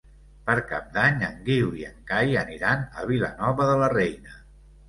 Per 0.45 0.53
Cap 0.71 0.87
d'Any 0.95 1.19
en 1.27 1.35
Guiu 1.51 1.69
i 1.81 1.85
en 1.89 2.01
Cai 2.13 2.33
aniran 2.45 2.89
a 3.03 3.07
Vilanova 3.13 3.71
de 3.73 3.81
la 3.85 3.95
Reina. 3.97 4.39